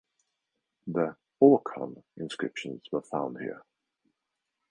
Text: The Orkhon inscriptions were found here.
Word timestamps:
The 0.87 1.15
Orkhon 1.39 2.01
inscriptions 2.17 2.81
were 2.91 3.03
found 3.03 3.37
here. 3.39 3.61